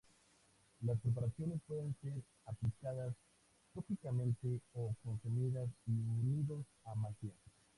Las 0.83 0.99
preparaciones 0.99 1.61
pueden 1.67 1.95
ser 2.01 2.23
aplicadas 2.47 3.13
tópicamente, 3.71 4.59
o 4.73 4.95
consumidas 5.05 5.69
y 5.85 5.91
unidos 6.01 6.65
a 6.85 6.95
magia. 6.95 7.35